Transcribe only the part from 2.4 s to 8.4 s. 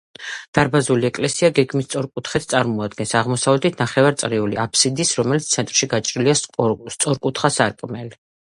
წარმოადგენს, აღმოსავლეთით ნახევარწრიული აბსიდით, რომლის ცენტრში გაჭრილია სწორკუთხა სარკმელი.